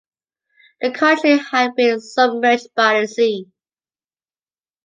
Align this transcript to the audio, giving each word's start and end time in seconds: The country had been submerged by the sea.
The 0.81 0.89
country 0.89 1.37
had 1.37 1.75
been 1.75 2.01
submerged 2.01 2.69
by 2.75 3.01
the 3.01 3.07
sea. 3.07 3.51